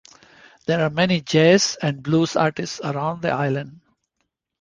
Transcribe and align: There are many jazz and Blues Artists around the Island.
There 0.65 0.79
are 0.83 0.89
many 0.89 1.21
jazz 1.21 1.77
and 1.79 2.01
Blues 2.01 2.35
Artists 2.35 2.81
around 2.83 3.21
the 3.21 3.29
Island. 3.29 3.81